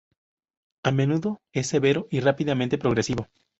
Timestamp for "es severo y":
1.53-2.21